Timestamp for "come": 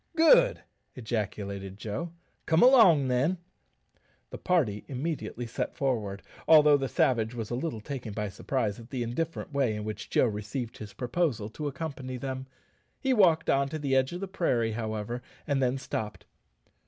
2.47-2.63